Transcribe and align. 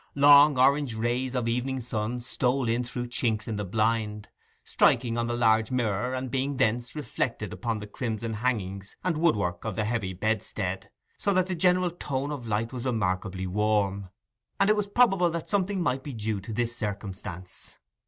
Long 0.15 0.57
orange 0.57 0.95
rays 0.95 1.35
of 1.35 1.47
evening 1.47 1.79
sun 1.79 2.21
stole 2.21 2.67
in 2.67 2.83
through 2.83 3.09
chinks 3.09 3.47
in 3.47 3.55
the 3.55 3.63
blind, 3.63 4.29
striking 4.63 5.15
on 5.15 5.27
the 5.27 5.35
large 5.35 5.69
mirror, 5.69 6.15
and 6.15 6.31
being 6.31 6.57
thence 6.57 6.95
reflected 6.95 7.53
upon 7.53 7.77
the 7.77 7.85
crimson 7.85 8.33
hangings 8.33 8.95
and 9.03 9.15
woodwork 9.15 9.63
of 9.63 9.75
the 9.75 9.85
heavy 9.85 10.13
bedstead, 10.13 10.89
so 11.19 11.35
that 11.35 11.45
the 11.45 11.53
general 11.53 11.91
tone 11.91 12.31
of 12.31 12.47
light 12.47 12.73
was 12.73 12.85
remarkably 12.87 13.45
warm; 13.45 14.09
and 14.59 14.71
it 14.71 14.75
was 14.75 14.87
probable 14.87 15.29
that 15.29 15.47
something 15.49 15.79
might 15.83 16.01
be 16.03 16.13
due 16.13 16.41
to 16.41 16.51
this 16.51 16.75
circumstance. 16.75 17.77